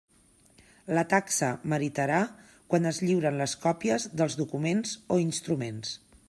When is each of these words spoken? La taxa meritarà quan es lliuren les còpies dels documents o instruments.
La 0.97 1.01
taxa 1.11 1.49
meritarà 1.73 2.21
quan 2.73 2.93
es 2.93 3.01
lliuren 3.05 3.37
les 3.43 3.55
còpies 3.67 4.09
dels 4.23 4.39
documents 4.41 4.97
o 5.17 5.21
instruments. 5.27 5.95